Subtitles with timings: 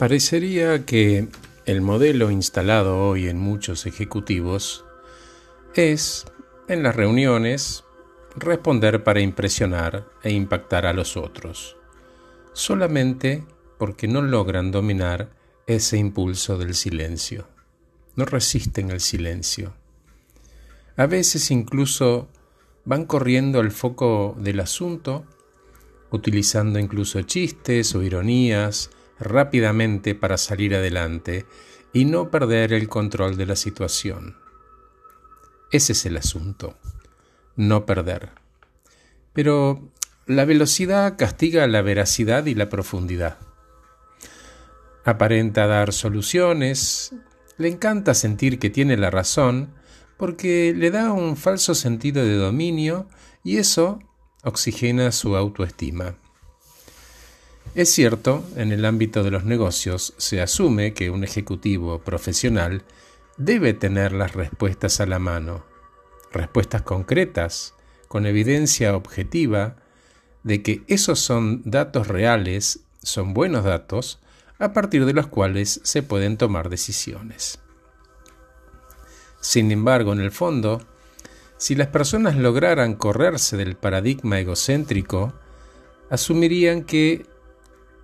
[0.00, 1.28] Parecería que
[1.66, 4.82] el modelo instalado hoy en muchos ejecutivos
[5.74, 6.24] es,
[6.68, 7.84] en las reuniones,
[8.34, 11.76] responder para impresionar e impactar a los otros,
[12.54, 13.44] solamente
[13.76, 15.28] porque no logran dominar
[15.66, 17.46] ese impulso del silencio.
[18.16, 19.74] No resisten el silencio.
[20.96, 22.30] A veces incluso
[22.86, 25.26] van corriendo al foco del asunto,
[26.10, 28.88] utilizando incluso chistes o ironías
[29.20, 31.46] rápidamente para salir adelante
[31.92, 34.36] y no perder el control de la situación.
[35.70, 36.76] Ese es el asunto,
[37.56, 38.30] no perder.
[39.32, 39.92] Pero
[40.26, 43.38] la velocidad castiga la veracidad y la profundidad.
[45.04, 47.14] Aparenta dar soluciones,
[47.56, 49.74] le encanta sentir que tiene la razón,
[50.16, 53.08] porque le da un falso sentido de dominio
[53.42, 53.98] y eso
[54.44, 56.16] oxigena su autoestima.
[57.74, 62.82] Es cierto, en el ámbito de los negocios se asume que un ejecutivo profesional
[63.36, 65.64] debe tener las respuestas a la mano,
[66.32, 67.74] respuestas concretas,
[68.08, 69.76] con evidencia objetiva
[70.42, 74.18] de que esos son datos reales, son buenos datos,
[74.58, 77.60] a partir de los cuales se pueden tomar decisiones.
[79.40, 80.82] Sin embargo, en el fondo,
[81.56, 85.32] si las personas lograran correrse del paradigma egocéntrico,
[86.10, 87.26] asumirían que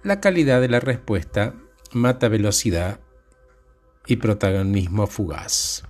[0.07, 1.55] la calidad de la respuesta
[1.93, 3.01] mata velocidad
[4.07, 5.83] y protagonismo fugaz.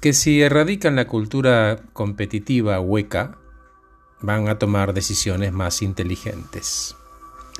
[0.00, 3.38] Que si erradican la cultura competitiva hueca,
[4.20, 6.96] van a tomar decisiones más inteligentes.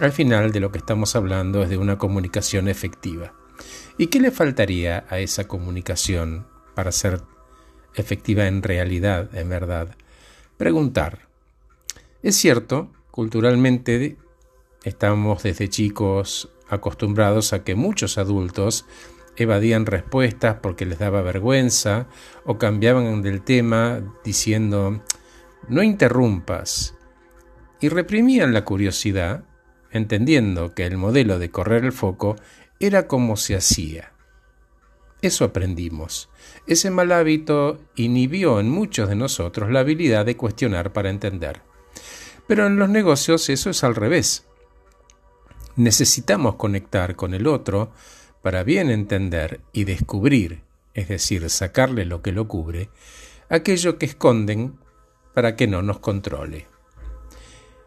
[0.00, 3.34] Al final de lo que estamos hablando es de una comunicación efectiva.
[3.96, 7.22] ¿Y qué le faltaría a esa comunicación para ser
[7.94, 9.94] efectiva en realidad, en verdad?
[10.56, 11.28] Preguntar.
[12.24, 14.16] Es cierto, culturalmente
[14.84, 18.86] estamos desde chicos acostumbrados a que muchos adultos
[19.36, 22.06] evadían respuestas porque les daba vergüenza
[22.44, 25.02] o cambiaban del tema diciendo
[25.68, 26.94] no interrumpas
[27.80, 29.44] y reprimían la curiosidad
[29.90, 32.36] entendiendo que el modelo de correr el foco
[32.80, 34.12] era como se hacía.
[35.22, 36.28] Eso aprendimos.
[36.66, 41.62] Ese mal hábito inhibió en muchos de nosotros la habilidad de cuestionar para entender.
[42.46, 44.46] Pero en los negocios eso es al revés.
[45.76, 47.92] Necesitamos conectar con el otro
[48.42, 50.62] para bien entender y descubrir,
[50.94, 52.90] es decir, sacarle lo que lo cubre,
[53.48, 54.78] aquello que esconden
[55.34, 56.66] para que no nos controle.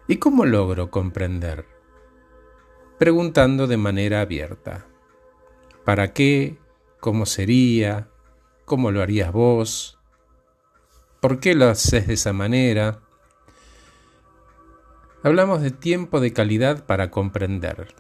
[0.08, 1.78] ¿Y cómo logro comprender?
[2.98, 4.88] preguntando de manera abierta.
[5.86, 6.58] ¿Para qué?
[7.00, 8.10] ¿Cómo sería?
[8.66, 10.00] ¿Cómo lo harías vos?
[11.22, 13.02] ¿Por qué lo haces de esa manera?
[15.28, 17.94] Hablamos de tiempo de calidad para comprender.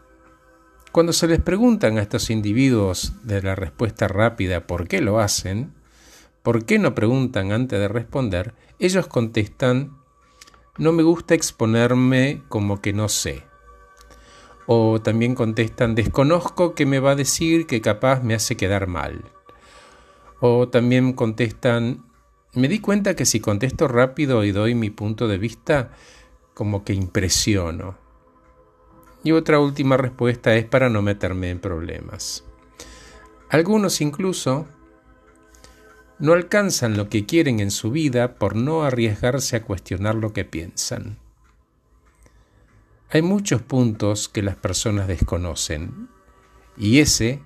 [0.93, 5.73] Cuando se les preguntan a estos individuos de la respuesta rápida por qué lo hacen,
[6.41, 9.97] por qué no preguntan antes de responder, ellos contestan,
[10.77, 13.43] no me gusta exponerme como que no sé.
[14.65, 19.25] O también contestan, desconozco que me va a decir que capaz me hace quedar mal.
[20.39, 22.05] O también contestan,
[22.53, 25.91] me di cuenta que si contesto rápido y doy mi punto de vista,
[26.57, 27.95] como que impresiono.
[29.23, 32.45] Y otra última respuesta es para no meterme en problemas.
[33.47, 34.65] Algunos incluso
[36.17, 40.45] no alcanzan lo que quieren en su vida por no arriesgarse a cuestionar lo que
[40.45, 41.19] piensan.
[43.11, 46.09] Hay muchos puntos que las personas desconocen
[46.75, 47.39] y ese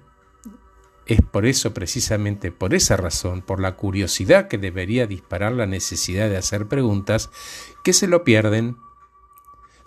[1.06, 6.30] es por eso precisamente por esa razón, por la curiosidad que debería disparar la necesidad
[6.30, 7.30] de hacer preguntas,
[7.84, 8.78] que se lo pierden.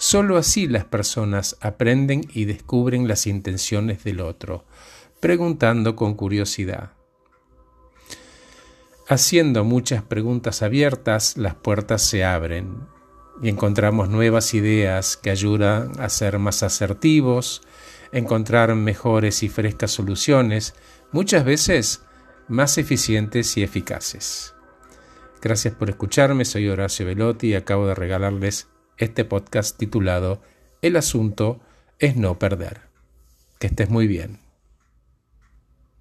[0.07, 4.67] Solo así las personas aprenden y descubren las intenciones del otro,
[5.19, 6.93] preguntando con curiosidad.
[9.09, 12.87] Haciendo muchas preguntas abiertas, las puertas se abren
[13.41, 17.63] y encontramos nuevas ideas que ayudan a ser más asertivos,
[18.13, 20.75] encontrar mejores y frescas soluciones,
[21.13, 22.03] muchas veces
[22.47, 24.55] más eficientes y eficaces.
[25.41, 28.69] Gracias por escucharme, soy Horacio Velotti y acabo de regalarles
[28.99, 30.41] este podcast titulado
[30.83, 31.61] El asunto
[31.99, 32.81] es no perder.
[33.59, 34.44] Que estés muy bien.